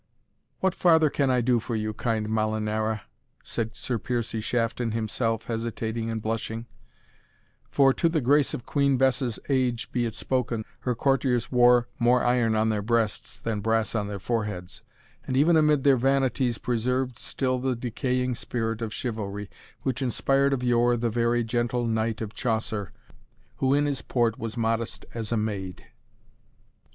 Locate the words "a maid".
25.31-25.85